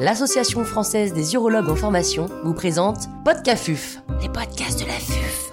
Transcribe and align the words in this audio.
l'Association 0.00 0.64
française 0.64 1.12
des 1.12 1.34
urologues 1.34 1.68
en 1.68 1.76
formation 1.76 2.24
vous 2.42 2.54
présente 2.54 3.00
Podcafuf, 3.22 3.98
les 4.22 4.30
podcasts 4.30 4.80
de 4.80 4.86
la 4.86 4.94
FUF. 4.94 5.52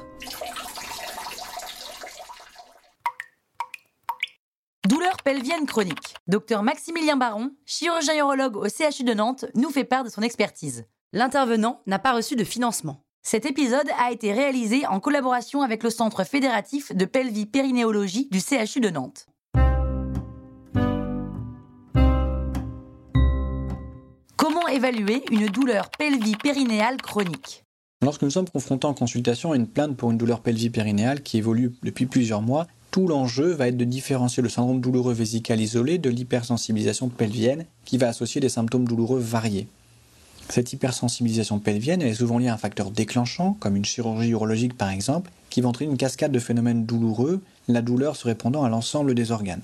Douleur 4.87 5.17
pelvienne 5.25 5.65
chronique. 5.65 6.15
Docteur 6.27 6.63
Maximilien 6.63 7.17
Baron, 7.17 7.51
chirurgien 7.65 8.17
urologue 8.19 8.55
au 8.55 8.69
CHU 8.69 9.03
de 9.03 9.13
Nantes, 9.13 9.43
nous 9.53 9.69
fait 9.69 9.83
part 9.83 10.05
de 10.05 10.09
son 10.09 10.21
expertise. 10.21 10.85
L'intervenant 11.11 11.81
n'a 11.85 11.99
pas 11.99 12.13
reçu 12.13 12.37
de 12.37 12.45
financement. 12.45 13.03
Cet 13.23 13.45
épisode 13.45 13.89
a 13.99 14.13
été 14.13 14.31
réalisé 14.31 14.87
en 14.87 15.01
collaboration 15.01 15.61
avec 15.61 15.83
le 15.83 15.89
Centre 15.89 16.23
fédératif 16.23 16.95
de 16.95 17.03
pelvie-périnéologie 17.03 18.29
du 18.31 18.39
CHU 18.39 18.79
de 18.79 18.91
Nantes. 18.91 19.27
Évaluer 24.73 25.23
une 25.31 25.47
douleur 25.47 25.89
pelvie-périnéale 25.97 26.97
chronique 26.97 27.63
Lorsque 28.03 28.23
nous 28.23 28.29
sommes 28.29 28.49
confrontés 28.49 28.85
en 28.85 28.93
consultation 28.93 29.53
à 29.53 29.55
une 29.55 29.65
plainte 29.65 29.95
pour 29.95 30.11
une 30.11 30.17
douleur 30.17 30.41
pelvie-périnéale 30.41 31.23
qui 31.23 31.37
évolue 31.37 31.71
depuis 31.83 32.05
plusieurs 32.05 32.41
mois, 32.41 32.67
tout 32.91 33.07
l'enjeu 33.07 33.53
va 33.53 33.69
être 33.69 33.77
de 33.77 33.85
différencier 33.85 34.43
le 34.43 34.49
syndrome 34.49 34.81
douloureux 34.81 35.13
vésical 35.13 35.61
isolé 35.61 35.97
de 35.99 36.09
l'hypersensibilisation 36.09 37.07
pelvienne 37.07 37.65
qui 37.85 37.97
va 37.97 38.09
associer 38.09 38.41
des 38.41 38.49
symptômes 38.49 38.85
douloureux 38.85 39.19
variés. 39.19 39.67
Cette 40.49 40.73
hypersensibilisation 40.73 41.59
pelvienne 41.59 42.01
est 42.01 42.13
souvent 42.13 42.37
liée 42.37 42.49
à 42.49 42.53
un 42.53 42.57
facteur 42.57 42.91
déclenchant, 42.91 43.55
comme 43.61 43.77
une 43.77 43.85
chirurgie 43.85 44.29
urologique 44.29 44.77
par 44.77 44.89
exemple, 44.89 45.31
qui 45.49 45.61
va 45.61 45.69
entraîner 45.69 45.91
une 45.91 45.97
cascade 45.97 46.33
de 46.33 46.39
phénomènes 46.39 46.85
douloureux, 46.85 47.41
la 47.69 47.81
douleur 47.81 48.17
se 48.17 48.27
répandant 48.27 48.65
à 48.65 48.69
l'ensemble 48.69 49.15
des 49.15 49.31
organes. 49.31 49.63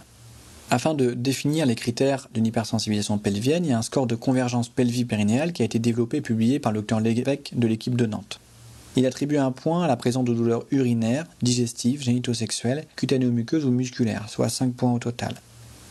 Afin 0.69 0.95
de 0.95 1.13
définir 1.13 1.65
les 1.65 1.75
critères 1.75 2.27
d'une 2.33 2.47
hypersensibilisation 2.47 3.19
pelvienne, 3.19 3.65
il 3.65 3.69
y 3.69 3.73
a 3.73 3.77
un 3.77 3.83
score 3.83 4.07
de 4.07 4.15
convergence 4.15 4.69
pelvie-périnéale 4.69 5.53
qui 5.53 5.61
a 5.61 5.65
été 5.65 5.77
développé 5.77 6.17
et 6.17 6.21
publié 6.21 6.59
par 6.59 6.71
le 6.71 6.79
docteur 6.79 6.99
Lévesque 6.99 7.51
de 7.53 7.67
l'équipe 7.67 7.95
de 7.95 8.05
Nantes. 8.05 8.39
Il 8.95 9.05
attribue 9.05 9.37
un 9.37 9.51
point 9.51 9.83
à 9.83 9.87
la 9.87 9.97
présence 9.97 10.25
de 10.25 10.33
douleurs 10.33 10.65
urinaires, 10.71 11.25
digestives, 11.41 12.03
génitosexuelles, 12.03 12.85
cutanéo-muqueuses 12.95 13.65
ou 13.65 13.71
musculaires, 13.71 14.29
soit 14.29 14.49
5 14.49 14.73
points 14.73 14.93
au 14.93 14.99
total. 14.99 15.35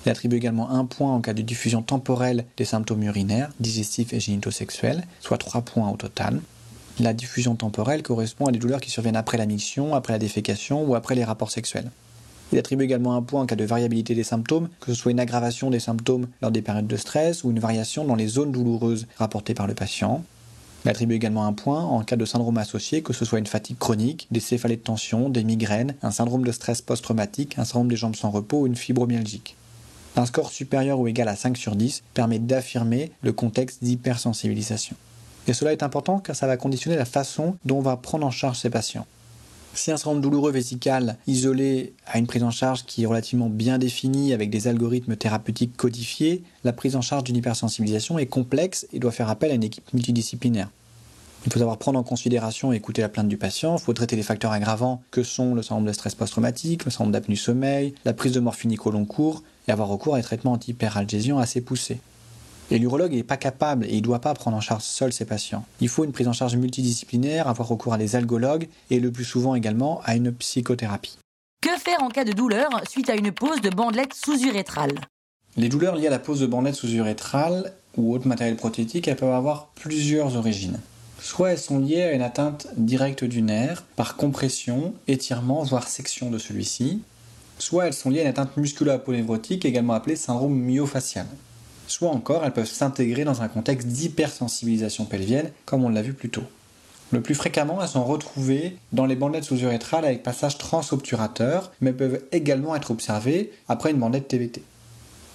Il 0.04 0.10
attribue 0.10 0.36
également 0.36 0.70
un 0.70 0.84
point 0.84 1.12
en 1.12 1.20
cas 1.20 1.32
de 1.32 1.42
diffusion 1.42 1.82
temporelle 1.82 2.44
des 2.56 2.64
symptômes 2.64 3.02
urinaires, 3.04 3.50
digestifs 3.60 4.12
et 4.12 4.20
génitosexuels, 4.20 5.04
soit 5.20 5.38
3 5.38 5.62
points 5.62 5.90
au 5.90 5.96
total. 5.96 6.40
La 7.00 7.12
diffusion 7.12 7.54
temporelle 7.54 8.02
correspond 8.02 8.46
à 8.46 8.52
des 8.52 8.58
douleurs 8.58 8.80
qui 8.80 8.90
surviennent 8.90 9.16
après 9.16 9.38
la 9.38 9.46
miction, 9.46 9.94
après 9.94 10.12
la 10.12 10.18
défécation 10.18 10.84
ou 10.84 10.94
après 10.94 11.14
les 11.14 11.24
rapports 11.24 11.50
sexuels. 11.50 11.90
Il 12.52 12.58
attribue 12.58 12.84
également 12.84 13.16
un 13.16 13.22
point 13.22 13.42
en 13.42 13.46
cas 13.46 13.56
de 13.56 13.64
variabilité 13.64 14.14
des 14.14 14.24
symptômes, 14.24 14.68
que 14.80 14.92
ce 14.92 14.94
soit 14.94 15.10
une 15.10 15.20
aggravation 15.20 15.70
des 15.70 15.80
symptômes 15.80 16.26
lors 16.42 16.50
des 16.50 16.60
périodes 16.60 16.86
de 16.86 16.96
stress 16.98 17.44
ou 17.44 17.50
une 17.50 17.58
variation 17.58 18.04
dans 18.04 18.14
les 18.14 18.26
zones 18.26 18.52
douloureuses 18.52 19.06
rapportées 19.16 19.54
par 19.54 19.66
le 19.66 19.74
patient. 19.74 20.22
Il 20.84 20.90
attribue 20.90 21.14
également 21.14 21.46
un 21.46 21.54
point 21.54 21.82
en 21.82 22.02
cas 22.02 22.16
de 22.16 22.24
syndrome 22.26 22.58
associé, 22.58 23.02
que 23.02 23.14
ce 23.14 23.24
soit 23.24 23.38
une 23.38 23.46
fatigue 23.46 23.78
chronique, 23.78 24.26
des 24.30 24.40
céphalées 24.40 24.76
de 24.76 24.82
tension, 24.82 25.30
des 25.30 25.44
migraines, 25.44 25.94
un 26.02 26.10
syndrome 26.10 26.44
de 26.44 26.52
stress 26.52 26.82
post-traumatique, 26.82 27.58
un 27.58 27.64
syndrome 27.64 27.88
des 27.88 27.96
jambes 27.96 28.16
sans 28.16 28.30
repos 28.30 28.60
ou 28.60 28.66
une 28.66 28.76
fibromyalgique. 28.76 29.56
Un 30.16 30.26
score 30.26 30.50
supérieur 30.50 31.00
ou 31.00 31.08
égal 31.08 31.28
à 31.28 31.36
5 31.36 31.56
sur 31.56 31.74
10 31.74 32.02
permet 32.12 32.38
d'affirmer 32.38 33.12
le 33.22 33.32
contexte 33.32 33.82
d'hypersensibilisation. 33.82 34.96
Et 35.48 35.54
cela 35.54 35.72
est 35.72 35.82
important 35.82 36.18
car 36.18 36.36
ça 36.36 36.46
va 36.46 36.58
conditionner 36.58 36.96
la 36.96 37.06
façon 37.06 37.56
dont 37.64 37.78
on 37.78 37.82
va 37.82 37.96
prendre 37.96 38.26
en 38.26 38.30
charge 38.30 38.58
ces 38.58 38.68
patients. 38.68 39.06
Si 39.74 39.90
un 39.90 39.96
syndrome 39.96 40.20
douloureux 40.20 40.52
vésical 40.52 41.16
isolé 41.26 41.94
a 42.06 42.18
une 42.18 42.26
prise 42.26 42.42
en 42.42 42.50
charge 42.50 42.84
qui 42.84 43.04
est 43.04 43.06
relativement 43.06 43.48
bien 43.48 43.78
définie 43.78 44.34
avec 44.34 44.50
des 44.50 44.68
algorithmes 44.68 45.16
thérapeutiques 45.16 45.76
codifiés, 45.76 46.42
la 46.62 46.74
prise 46.74 46.94
en 46.94 47.00
charge 47.00 47.24
d'une 47.24 47.36
hypersensibilisation 47.36 48.18
est 48.18 48.26
complexe 48.26 48.86
et 48.92 48.98
doit 48.98 49.12
faire 49.12 49.30
appel 49.30 49.50
à 49.50 49.54
une 49.54 49.64
équipe 49.64 49.90
multidisciplinaire. 49.94 50.68
Il 51.46 51.52
faut 51.52 51.58
savoir 51.58 51.78
prendre 51.78 51.98
en 51.98 52.02
considération 52.02 52.72
et 52.72 52.76
écouter 52.76 53.02
la 53.02 53.08
plainte 53.08 53.28
du 53.28 53.38
patient, 53.38 53.76
il 53.76 53.80
faut 53.80 53.94
traiter 53.94 54.14
les 54.14 54.22
facteurs 54.22 54.52
aggravants 54.52 55.02
que 55.10 55.22
sont 55.22 55.54
le 55.54 55.62
syndrome 55.62 55.86
de 55.86 55.92
stress 55.92 56.14
post-traumatique, 56.14 56.84
le 56.84 56.90
syndrome 56.90 57.12
d'apnée 57.12 57.34
du 57.34 57.40
sommeil, 57.40 57.94
la 58.04 58.12
prise 58.12 58.32
de 58.32 58.40
morphinique 58.40 58.86
au 58.86 58.90
long 58.90 59.06
cours 59.06 59.42
et 59.66 59.72
avoir 59.72 59.88
recours 59.88 60.14
à 60.14 60.18
des 60.18 60.24
traitements 60.24 60.52
anti-hyperalgésiens 60.52 61.38
assez 61.38 61.62
poussés. 61.62 61.98
Et 62.72 62.78
l'urologue 62.78 63.12
n'est 63.12 63.22
pas 63.22 63.36
capable 63.36 63.84
et 63.84 63.90
il 63.90 63.96
ne 63.98 64.00
doit 64.00 64.22
pas 64.22 64.32
prendre 64.32 64.56
en 64.56 64.62
charge 64.62 64.84
seul 64.84 65.12
ses 65.12 65.26
patients. 65.26 65.66
Il 65.82 65.90
faut 65.90 66.04
une 66.04 66.12
prise 66.12 66.26
en 66.26 66.32
charge 66.32 66.56
multidisciplinaire, 66.56 67.46
avoir 67.46 67.68
recours 67.68 67.92
à 67.92 67.98
des 67.98 68.16
algologues 68.16 68.66
et 68.88 68.98
le 68.98 69.12
plus 69.12 69.26
souvent 69.26 69.54
également 69.54 70.00
à 70.04 70.16
une 70.16 70.32
psychothérapie. 70.32 71.18
Que 71.60 71.76
faire 71.78 72.02
en 72.02 72.08
cas 72.08 72.24
de 72.24 72.32
douleur 72.32 72.70
suite 72.88 73.10
à 73.10 73.14
une 73.14 73.30
pose 73.30 73.60
de 73.60 73.68
bandelette 73.68 74.14
sous-urétrale? 74.14 75.02
Les 75.58 75.68
douleurs 75.68 75.96
liées 75.96 76.06
à 76.06 76.10
la 76.10 76.18
pose 76.18 76.40
de 76.40 76.46
bandelette 76.46 76.76
sous-urétrale 76.76 77.74
ou 77.98 78.14
autre 78.14 78.26
matériel 78.26 78.56
prothétique, 78.56 79.06
elles 79.06 79.16
peuvent 79.16 79.34
avoir 79.34 79.66
plusieurs 79.74 80.36
origines. 80.36 80.80
Soit 81.20 81.50
elles 81.50 81.58
sont 81.58 81.78
liées 81.78 82.04
à 82.04 82.12
une 82.12 82.22
atteinte 82.22 82.68
directe 82.78 83.22
du 83.22 83.42
nerf 83.42 83.82
par 83.96 84.16
compression, 84.16 84.94
étirement, 85.08 85.62
voire 85.62 85.86
section 85.86 86.30
de 86.30 86.38
celui-ci, 86.38 87.02
soit 87.58 87.88
elles 87.88 87.92
sont 87.92 88.08
liées 88.08 88.20
à 88.20 88.22
une 88.22 88.28
atteinte 88.28 88.56
musculo-aponévrotique 88.56 89.66
également 89.66 89.92
appelée 89.92 90.16
syndrome 90.16 90.58
myofacial 90.58 91.26
soit 91.92 92.10
encore 92.10 92.44
elles 92.44 92.52
peuvent 92.52 92.66
s'intégrer 92.66 93.24
dans 93.24 93.42
un 93.42 93.48
contexte 93.48 93.86
d'hypersensibilisation 93.86 95.04
pelvienne, 95.04 95.50
comme 95.66 95.84
on 95.84 95.90
l'a 95.90 96.02
vu 96.02 96.14
plus 96.14 96.30
tôt. 96.30 96.44
Le 97.10 97.20
plus 97.20 97.34
fréquemment, 97.34 97.82
elles 97.82 97.88
sont 97.88 98.04
retrouvées 98.04 98.78
dans 98.92 99.04
les 99.04 99.16
bandelettes 99.16 99.44
sous-urétrales 99.44 100.06
avec 100.06 100.22
passage 100.22 100.56
transobturateur, 100.56 101.70
mais 101.82 101.92
peuvent 101.92 102.22
également 102.32 102.74
être 102.74 102.90
observées 102.90 103.52
après 103.68 103.90
une 103.90 103.98
bandelette 103.98 104.28
TVT. 104.28 104.62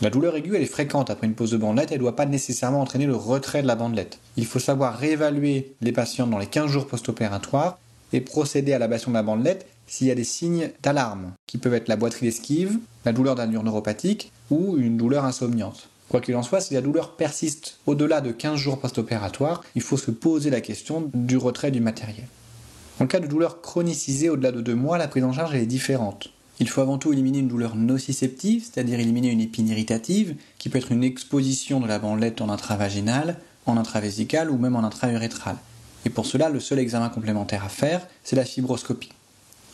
La 0.01 0.09
douleur 0.09 0.35
aiguë, 0.35 0.56
elle 0.56 0.63
est 0.63 0.66
fréquente 0.66 1.12
après 1.12 1.28
une 1.28 1.35
pose 1.35 1.51
de 1.51 1.57
bandelette, 1.57 1.91
elle 1.91 1.97
ne 1.97 2.03
doit 2.03 2.16
pas 2.16 2.25
nécessairement 2.25 2.81
entraîner 2.81 3.06
le 3.06 3.16
retrait 3.16 3.62
de 3.62 3.68
la 3.68 3.75
bandelette. 3.75 4.18
Il 4.38 4.47
faut 4.47 4.59
savoir 4.59 4.97
réévaluer 4.97 5.74
les 5.81 5.91
patients 5.91 6.28
dans 6.28 6.39
les 6.39 6.47
15 6.47 6.72
jours 6.72 6.88
post-opératoires 6.88 7.78
et 8.13 8.22
procéder 8.22 8.74
à 8.74 8.79
l'ablation 8.79 9.12
de 9.12 9.16
la 9.16 9.24
bandelette 9.24 9.68
s'il 9.85 10.07
y 10.07 10.12
a 10.12 10.16
des 10.16 10.24
signes 10.24 10.72
d'alarme, 10.81 11.34
qui 11.45 11.59
peuvent 11.59 11.75
être 11.75 11.88
la 11.88 11.95
boiterie 11.95 12.25
d'esquive, 12.25 12.79
la 13.06 13.13
douleur 13.13 13.35
d'allure 13.35 13.63
neuropathique 13.63 14.31
ou 14.50 14.78
une 14.78 14.97
douleur 14.97 15.25
insomniante. 15.25 15.89
Quoi 16.09 16.22
qu'il 16.22 16.35
en 16.35 16.44
soit, 16.44 16.62
si 16.62 16.73
la 16.73 16.81
douleur 16.81 17.18
persiste 17.18 17.79
au-delà 17.85 18.22
de 18.22 18.31
15 18.31 18.57
jours 18.57 18.79
post-opératoire, 18.79 19.63
il 19.75 19.81
faut 19.81 19.97
se 19.97 20.12
poser 20.12 20.50
la 20.50 20.62
question 20.62 21.12
du 21.13 21.35
retrait 21.35 21.72
du 21.72 21.81
matériel. 21.81 22.28
En 23.00 23.07
cas 23.07 23.19
de 23.19 23.28
douleur 23.28 23.62
chronicisée 23.62 24.29
au-delà 24.29 24.51
de 24.51 24.62
2 24.62 24.73
mois, 24.73 24.97
la 24.97 25.07
prise 25.07 25.25
en 25.25 25.34
charge 25.34 25.53
est 25.53 25.66
différente. 25.66 26.29
Il 26.59 26.69
faut 26.69 26.81
avant 26.81 26.97
tout 26.97 27.13
éliminer 27.13 27.40
une 27.40 27.50
douleur 27.50 27.75
nociceptive, 27.75 28.63
c'est-à-dire 28.63 29.00
éliminer 29.00 29.29
une 29.29 29.41
épine 29.41 29.68
irritative, 29.68 30.35
qui 30.57 30.69
peut 30.69 30.79
être 30.79 30.91
une 30.91 31.03
exposition 31.03 31.79
de 31.79 31.88
la 31.88 32.00
bandelette 32.00 32.41
en 32.41 32.50
intravaginal, 32.50 33.38
en 33.66 33.78
intravésical 33.78 34.50
ou 34.50 34.57
même 34.57 34.75
en 34.75 34.84
intraurétral. 34.84 35.57
Et 36.06 36.09
pour 36.09 36.25
cela, 36.25 36.50
le 36.50 36.59
seul 36.62 36.79
examen 36.79 37.09
complémentaire 37.09 37.66
à 37.66 37.69
faire, 37.69 38.07
c'est 38.24 38.38
la 38.38 38.45
fibroscopie. 38.45 39.12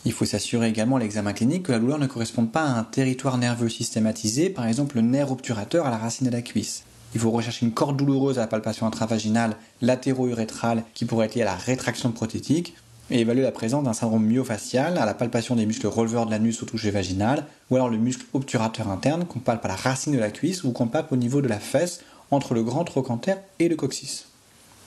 Il 0.06 0.12
faut 0.12 0.26
s'assurer 0.26 0.68
également 0.68 0.98
à 0.98 1.00
l'examen 1.00 1.32
clinique 1.32 1.64
que 1.64 1.72
la 1.72 1.80
douleur 1.80 1.98
ne 1.98 2.08
corresponde 2.08 2.52
pas 2.52 2.64
à 2.64 2.78
un 2.78 2.84
territoire 2.84 3.38
nerveux 3.38 3.70
systématisé, 3.70 4.50
par 4.50 4.68
exemple 4.68 4.98
le 4.98 5.02
nerf 5.02 5.32
obturateur 5.32 5.86
à 5.86 5.92
la 5.92 5.98
racine 5.98 6.28
de 6.28 6.32
la 6.32 6.42
cuisse. 6.42 6.84
Il 7.16 7.22
faut 7.22 7.32
rechercher 7.32 7.66
une 7.66 7.72
corde 7.72 7.96
douloureuse 7.96 8.38
à 8.38 8.42
la 8.42 8.48
palpation 8.48 8.86
intravaginale 8.86 9.56
latéro-urétrale 9.82 10.84
qui 10.94 11.06
pourrait 11.06 11.28
être 11.28 11.36
liée 11.36 11.44
à 11.44 11.46
la 11.46 11.56
rétraction 11.56 12.12
prothétique 12.12 12.76
et 13.12 13.20
évaluer 13.20 13.44
la 13.44 13.52
présence 13.52 13.84
d'un 13.84 13.94
syndrome 13.94 14.26
myofacial 14.26 14.98
à 14.98 15.06
la 15.06 15.14
palpation 15.14 15.56
des 15.56 15.66
muscles 15.66 15.88
releveurs 15.88 16.26
de 16.26 16.32
l'anus 16.32 16.64
au 16.64 16.66
toucher 16.66 16.92
vaginal 16.92 17.46
ou 17.70 17.76
alors 17.76 17.90
le 17.90 17.98
muscle 17.98 18.26
obturateur 18.34 18.90
interne 18.90 19.26
qu'on 19.26 19.40
palpe 19.40 19.64
à 19.64 19.70
la 19.70 19.76
racine 19.76 20.14
de 20.14 20.20
la 20.20 20.32
cuisse 20.32 20.64
ou 20.64 20.72
qu'on 20.72 20.88
palpe 20.88 21.12
au 21.12 21.18
niveau 21.18 21.42
de 21.42 21.48
la 21.48 21.60
fesse 21.60 22.02
entre 22.32 22.54
le 22.54 22.64
grand 22.64 22.84
trochanter 22.84 23.36
et 23.60 23.70
le 23.70 23.76
coccyx. 23.76 24.26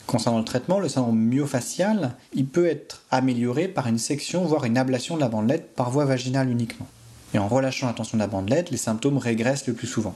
Concernant 0.06 0.38
le 0.38 0.44
traitement, 0.44 0.78
le 0.78 0.88
syndrome 0.88 1.18
myofacial, 1.18 2.14
il 2.32 2.46
peut 2.46 2.66
être 2.66 3.02
amélioré 3.10 3.66
par 3.66 3.88
une 3.88 3.98
section, 3.98 4.44
voire 4.44 4.64
une 4.64 4.78
ablation 4.78 5.16
de 5.16 5.20
la 5.20 5.28
bandelette 5.28 5.74
par 5.74 5.90
voie 5.90 6.04
vaginale 6.04 6.48
uniquement. 6.48 6.86
Et 7.34 7.38
en 7.38 7.48
relâchant 7.48 7.88
la 7.88 7.92
tension 7.92 8.16
de 8.16 8.22
la 8.22 8.28
bandelette, 8.28 8.70
les 8.70 8.76
symptômes 8.76 9.18
régressent 9.18 9.66
le 9.66 9.74
plus 9.74 9.88
souvent. 9.88 10.14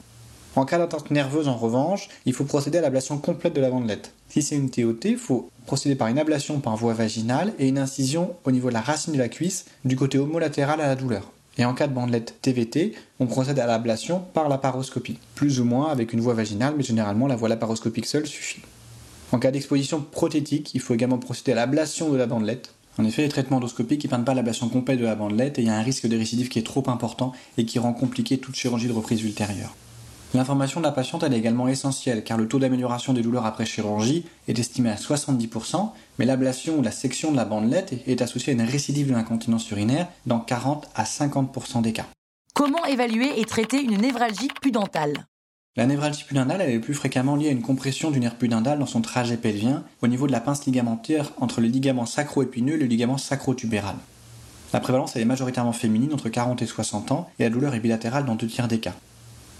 En 0.55 0.65
cas 0.65 0.77
d'attente 0.77 1.11
nerveuse, 1.11 1.49
en 1.49 1.57
revanche, 1.57 2.07
il 2.25 2.33
faut 2.33 2.45
procéder 2.45 2.77
à 2.77 2.81
l'ablation 2.81 3.17
complète 3.17 3.53
de 3.53 3.61
la 3.61 3.69
bandelette. 3.69 4.13
Si 4.29 4.41
c'est 4.41 4.55
une 4.55 4.69
TOT, 4.69 4.99
il 5.05 5.17
faut 5.17 5.49
procéder 5.65 5.95
par 5.95 6.07
une 6.07 6.19
ablation 6.19 6.59
par 6.59 6.77
voie 6.77 6.93
vaginale 6.93 7.53
et 7.59 7.67
une 7.67 7.77
incision 7.77 8.35
au 8.45 8.51
niveau 8.51 8.69
de 8.69 8.73
la 8.73 8.81
racine 8.81 9.13
de 9.13 9.17
la 9.17 9.29
cuisse 9.29 9.65
du 9.83 9.97
côté 9.97 10.17
homolatéral 10.17 10.79
à 10.79 10.87
la 10.87 10.95
douleur. 10.95 11.31
Et 11.57 11.65
en 11.65 11.73
cas 11.73 11.87
de 11.87 11.93
bandelette 11.93 12.35
TVT, 12.41 12.93
on 13.19 13.27
procède 13.27 13.59
à 13.59 13.67
l'ablation 13.67 14.19
par 14.33 14.47
la 14.47 14.57
paroscopie, 14.57 15.19
plus 15.35 15.59
ou 15.59 15.65
moins 15.65 15.89
avec 15.89 16.13
une 16.13 16.21
voie 16.21 16.33
vaginale, 16.33 16.75
mais 16.77 16.83
généralement 16.83 17.27
la 17.27 17.35
voie 17.35 17.49
laparoscopique 17.49 18.05
seule 18.05 18.25
suffit. 18.25 18.61
En 19.31 19.39
cas 19.39 19.51
d'exposition 19.51 20.01
prothétique, 20.01 20.71
il 20.73 20.81
faut 20.81 20.93
également 20.93 21.17
procéder 21.17 21.53
à 21.53 21.55
l'ablation 21.55 22.09
de 22.09 22.17
la 22.17 22.25
bandelette. 22.25 22.73
En 22.97 23.05
effet, 23.05 23.21
les 23.21 23.29
traitements 23.29 23.57
endoscopiques 23.57 24.03
ne 24.03 24.09
permettent 24.09 24.25
pas 24.25 24.33
l'ablation 24.33 24.67
complète 24.67 24.99
de 24.99 25.05
la 25.05 25.15
bandelette 25.15 25.57
et 25.57 25.61
il 25.61 25.67
y 25.67 25.71
a 25.71 25.77
un 25.77 25.81
risque 25.81 26.07
de 26.07 26.17
récidive 26.17 26.49
qui 26.49 26.59
est 26.59 26.65
trop 26.65 26.83
important 26.87 27.31
et 27.57 27.65
qui 27.65 27.79
rend 27.79 27.93
compliqué 27.93 28.37
toute 28.37 28.55
chirurgie 28.55 28.87
de 28.87 28.93
reprise 28.93 29.23
ultérieure. 29.23 29.73
L'information 30.33 30.79
de 30.79 30.85
la 30.85 30.91
patiente 30.91 31.23
est 31.23 31.31
également 31.33 31.67
essentielle 31.67 32.23
car 32.23 32.37
le 32.37 32.47
taux 32.47 32.59
d'amélioration 32.59 33.13
des 33.13 33.21
douleurs 33.21 33.45
après 33.45 33.65
chirurgie 33.65 34.25
est 34.47 34.59
estimé 34.59 34.89
à 34.89 34.95
70%, 34.95 35.91
mais 36.19 36.25
l'ablation 36.25 36.77
ou 36.77 36.81
la 36.81 36.91
section 36.91 37.31
de 37.31 37.37
la 37.37 37.45
bandelette 37.45 37.93
est 38.07 38.21
associée 38.21 38.51
à 38.51 38.53
une 38.53 38.61
récidive 38.61 39.07
de 39.07 39.13
l'incontinence 39.13 39.69
urinaire 39.71 40.07
dans 40.25 40.39
40 40.39 40.89
à 40.95 41.03
50% 41.03 41.81
des 41.81 41.93
cas. 41.93 42.07
Comment 42.53 42.85
évaluer 42.85 43.39
et 43.39 43.45
traiter 43.45 43.81
une 43.81 43.97
névralgie 43.97 44.49
pudentale? 44.61 45.25
La 45.77 45.85
névralgie 45.85 46.25
pudendale 46.25 46.59
elle 46.59 46.71
est 46.71 46.79
plus 46.79 46.93
fréquemment 46.93 47.37
liée 47.37 47.47
à 47.47 47.51
une 47.51 47.61
compression 47.61 48.11
du 48.11 48.19
nerf 48.19 48.35
pudendal 48.35 48.77
dans 48.77 48.85
son 48.85 48.99
trajet 48.99 49.37
pelvien 49.37 49.85
au 50.01 50.07
niveau 50.07 50.27
de 50.27 50.33
la 50.33 50.41
pince 50.41 50.65
ligamentaire 50.65 51.31
entre 51.39 51.61
le 51.61 51.67
ligament 51.67 52.05
sacro-épineux 52.05 52.73
et 52.73 52.77
le 52.77 52.87
ligament 52.87 53.17
sacro-tubéral. 53.17 53.95
La 54.73 54.81
prévalence 54.81 55.15
est 55.15 55.23
majoritairement 55.23 55.71
féminine 55.71 56.13
entre 56.13 56.27
40 56.27 56.61
et 56.61 56.65
60 56.65 57.13
ans 57.13 57.29
et 57.39 57.43
la 57.43 57.49
douleur 57.49 57.73
est 57.73 57.79
bilatérale 57.79 58.25
dans 58.25 58.35
deux 58.35 58.47
tiers 58.47 58.67
des 58.67 58.81
cas. 58.81 58.95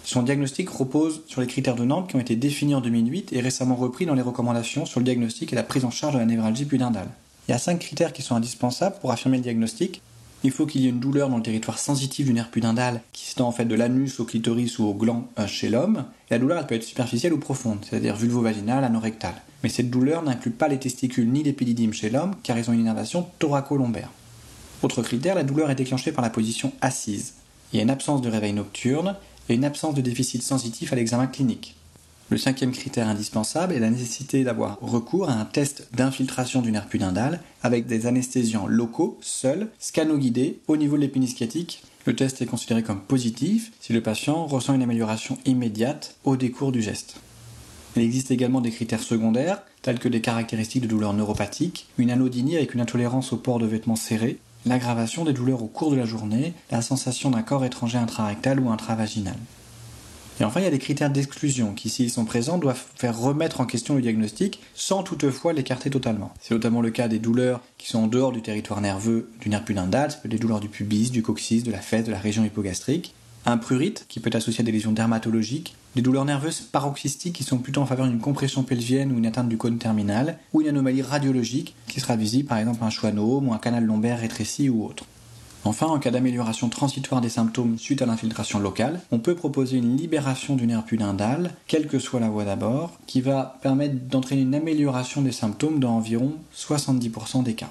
Son 0.03 0.21
diagnostic 0.21 0.69
repose 0.69 1.21
sur 1.27 1.39
les 1.39 1.47
critères 1.47 1.75
de 1.75 1.85
Nantes 1.85 2.09
qui 2.09 2.17
ont 2.17 2.19
été 2.19 2.35
définis 2.35 2.75
en 2.75 2.81
2008 2.81 3.31
et 3.31 3.39
récemment 3.39 3.75
repris 3.75 4.05
dans 4.05 4.15
les 4.15 4.21
recommandations 4.21 4.85
sur 4.85 4.99
le 4.99 5.05
diagnostic 5.05 5.53
et 5.53 5.55
la 5.55 5.63
prise 5.63 5.85
en 5.85 5.91
charge 5.91 6.15
de 6.15 6.19
la 6.19 6.25
névralgie 6.25 6.65
pudendale. 6.65 7.07
Il 7.47 7.51
y 7.51 7.53
a 7.53 7.57
cinq 7.57 7.79
critères 7.79 8.11
qui 8.11 8.21
sont 8.21 8.35
indispensables 8.35 8.97
pour 8.99 9.13
affirmer 9.13 9.37
le 9.37 9.43
diagnostic. 9.43 10.01
Il 10.43 10.49
faut 10.49 10.65
qu'il 10.65 10.81
y 10.81 10.87
ait 10.87 10.89
une 10.89 10.99
douleur 10.99 11.29
dans 11.29 11.37
le 11.37 11.43
territoire 11.43 11.77
sensitif 11.77 12.25
du 12.25 12.33
nerf 12.33 12.49
pudendal 12.49 13.01
qui 13.13 13.27
s'étend 13.27 13.47
en 13.47 13.51
fait 13.51 13.65
de 13.65 13.75
l'anus 13.75 14.19
au 14.19 14.25
clitoris 14.25 14.79
ou 14.79 14.85
au 14.85 14.93
gland 14.95 15.27
euh, 15.37 15.45
chez 15.45 15.69
l'homme. 15.69 16.05
la 16.31 16.39
douleur 16.39 16.65
peut 16.65 16.73
être 16.73 16.83
superficielle 16.83 17.33
ou 17.33 17.37
profonde, 17.37 17.77
c'est-à-dire 17.87 18.15
vulvo-vaginale, 18.15 18.83
anorectale. 18.83 19.35
Mais 19.63 19.69
cette 19.69 19.91
douleur 19.91 20.23
n'inclut 20.23 20.51
pas 20.51 20.67
les 20.67 20.79
testicules 20.79 21.29
ni 21.29 21.43
l'épididyme 21.43 21.93
chez 21.93 22.09
l'homme 22.09 22.33
car 22.41 22.57
ils 22.57 22.67
ont 22.69 22.73
une 22.73 22.79
innervation 22.79 23.27
thoraco-lombaire. 23.37 24.09
Autre 24.81 25.03
critère, 25.03 25.35
la 25.35 25.43
douleur 25.43 25.69
est 25.69 25.75
déclenchée 25.75 26.11
par 26.11 26.23
la 26.23 26.31
position 26.31 26.71
assise. 26.81 27.33
Il 27.71 27.77
y 27.77 27.79
a 27.79 27.83
une 27.83 27.91
absence 27.91 28.23
de 28.23 28.29
réveil 28.29 28.53
nocturne 28.53 29.15
et 29.47 29.53
une 29.53 29.65
absence 29.65 29.93
de 29.93 30.01
déficit 30.01 30.41
sensitif 30.41 30.91
à 30.91 30.95
l'examen 30.95 31.27
clinique. 31.27 31.75
Le 32.31 32.37
cinquième 32.37 32.71
critère 32.71 33.09
indispensable 33.09 33.73
est 33.73 33.79
la 33.79 33.89
nécessité 33.89 34.45
d'avoir 34.45 34.79
recours 34.79 35.29
à 35.29 35.33
un 35.33 35.43
test 35.43 35.89
d'infiltration 35.93 36.61
du 36.61 36.71
nerf 36.71 36.87
pudendal 36.87 37.41
avec 37.61 37.87
des 37.87 38.07
anesthésiants 38.07 38.67
locaux, 38.67 39.19
seuls, 39.19 39.67
scanoguidés, 39.79 40.61
au 40.69 40.77
niveau 40.77 40.95
de 40.95 41.01
l'épine 41.01 41.27
Le 42.05 42.15
test 42.15 42.41
est 42.41 42.45
considéré 42.45 42.83
comme 42.83 43.01
positif 43.01 43.73
si 43.81 43.91
le 43.91 43.99
patient 43.99 44.45
ressent 44.45 44.73
une 44.73 44.81
amélioration 44.81 45.39
immédiate 45.43 46.15
au 46.23 46.37
décours 46.37 46.71
du 46.71 46.81
geste. 46.81 47.17
Il 47.97 48.01
existe 48.01 48.31
également 48.31 48.61
des 48.61 48.71
critères 48.71 49.03
secondaires, 49.03 49.61
tels 49.81 49.99
que 49.99 50.07
des 50.07 50.21
caractéristiques 50.21 50.83
de 50.83 50.87
douleur 50.87 51.11
neuropathique, 51.11 51.89
une 51.97 52.11
anodynie 52.11 52.55
avec 52.55 52.73
une 52.73 52.79
intolérance 52.79 53.33
au 53.33 53.37
port 53.37 53.59
de 53.59 53.65
vêtements 53.65 53.97
serrés, 53.97 54.37
l'aggravation 54.65 55.25
des 55.25 55.33
douleurs 55.33 55.63
au 55.63 55.67
cours 55.67 55.91
de 55.91 55.97
la 55.97 56.05
journée, 56.05 56.53
la 56.71 56.81
sensation 56.81 57.29
d'un 57.29 57.41
corps 57.41 57.65
étranger 57.65 57.97
intrarectal 57.97 58.61
ou 58.61 58.69
intravaginal. 58.69 59.35
Et 60.41 60.43
enfin, 60.43 60.59
il 60.59 60.63
y 60.63 60.67
a 60.67 60.71
des 60.71 60.79
critères 60.79 61.11
d'exclusion 61.11 61.73
qui, 61.75 61.87
s'ils 61.87 62.09
sont 62.09 62.25
présents, 62.25 62.57
doivent 62.57 62.83
faire 62.95 63.15
remettre 63.15 63.61
en 63.61 63.67
question 63.67 63.93
le 63.93 64.01
diagnostic 64.01 64.59
sans 64.73 65.03
toutefois 65.03 65.53
l'écarter 65.53 65.91
totalement. 65.91 66.33
C'est 66.41 66.55
notamment 66.55 66.81
le 66.81 66.89
cas 66.89 67.07
des 67.07 67.19
douleurs 67.19 67.61
qui 67.77 67.87
sont 67.87 67.99
en 67.99 68.07
dehors 68.07 68.31
du 68.31 68.41
territoire 68.41 68.81
nerveux 68.81 69.29
du 69.39 69.49
nerf 69.49 69.63
pudendal, 69.63 70.09
des 70.25 70.39
douleurs 70.39 70.59
du 70.59 70.67
pubis, 70.67 71.11
du 71.11 71.21
coccyx, 71.21 71.61
de 71.61 71.71
la 71.71 71.77
fesse, 71.77 72.05
de 72.05 72.11
la 72.11 72.17
région 72.17 72.43
hypogastrique, 72.43 73.13
un 73.45 73.57
prurite 73.57 74.07
qui 74.09 74.19
peut 74.19 74.31
associé 74.33 74.61
à 74.61 74.65
des 74.65 74.71
lésions 74.71 74.93
dermatologiques, 74.93 75.75
des 75.95 76.01
douleurs 76.01 76.25
nerveuses 76.25 76.61
paroxystiques 76.61 77.35
qui 77.35 77.43
sont 77.43 77.59
plutôt 77.59 77.81
en 77.81 77.85
faveur 77.85 78.07
d'une 78.07 78.17
compression 78.17 78.63
pelvienne 78.63 79.11
ou 79.11 79.19
une 79.19 79.27
atteinte 79.27 79.47
du 79.47 79.57
cône 79.57 79.77
terminal, 79.77 80.39
ou 80.53 80.61
une 80.61 80.69
anomalie 80.69 81.03
radiologique 81.03 81.75
qui 81.87 81.99
sera 81.99 82.15
visible 82.15 82.49
par 82.49 82.57
exemple 82.57 82.83
un 82.83 82.89
schwannome 82.89 83.47
ou 83.47 83.53
un 83.53 83.59
canal 83.59 83.85
lombaire 83.85 84.19
rétréci 84.19 84.69
ou 84.69 84.85
autre. 84.85 85.05
Enfin, 85.63 85.85
en 85.87 85.99
cas 85.99 86.09
d'amélioration 86.09 86.69
transitoire 86.69 87.21
des 87.21 87.29
symptômes 87.29 87.77
suite 87.77 88.01
à 88.01 88.07
l'infiltration 88.07 88.59
locale, 88.59 88.99
on 89.11 89.19
peut 89.19 89.35
proposer 89.35 89.77
une 89.77 89.95
libération 89.95 90.55
du 90.55 90.65
nerf 90.65 90.83
pudendal, 90.83 91.53
quelle 91.67 91.87
que 91.87 91.99
soit 91.99 92.19
la 92.19 92.29
voie 92.29 92.45
d'abord, 92.45 92.91
qui 93.05 93.21
va 93.21 93.59
permettre 93.61 93.95
d'entraîner 94.07 94.41
une 94.41 94.55
amélioration 94.55 95.21
des 95.21 95.31
symptômes 95.31 95.79
dans 95.79 95.93
environ 95.93 96.33
70% 96.55 97.43
des 97.43 97.53
cas. 97.53 97.69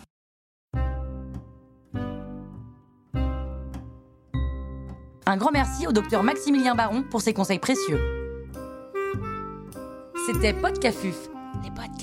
Un 5.27 5.37
grand 5.37 5.53
merci 5.53 5.87
au 5.87 5.93
docteur 5.93 6.23
Maximilien 6.23 6.75
Baron 6.75 7.05
pour 7.09 7.21
ses 7.21 7.33
conseils 7.33 7.59
précieux. 7.59 8.01
C'était 10.27 10.53
Podcafuf, 10.53 11.29
les 11.65 11.71
podcasts 11.71 12.00